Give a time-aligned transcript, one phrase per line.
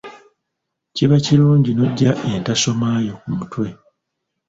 [0.95, 3.67] Kiba kirungi n’oggya entasoma yo ku mutwe.